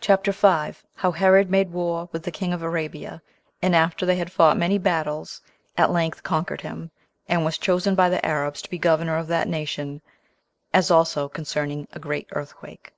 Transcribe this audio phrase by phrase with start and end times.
[0.00, 0.82] CHAPTER 5.
[0.96, 3.22] How Herod Made War With The King Of Arabia,
[3.62, 5.42] And After They Had Fought Many Battles,
[5.78, 6.90] At Length Conquered Him,
[7.28, 10.02] And Was Chosen By The Arabs To Be Governor Of That Nation;
[10.74, 12.94] As Also Concerning A Great Earthquake.